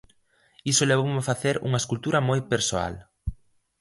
Iso 0.71 0.89
levoume 0.91 1.19
a 1.21 1.27
facer 1.31 1.55
unha 1.67 1.81
escultura 1.81 2.25
moi 2.29 2.39
persoal. 2.53 2.93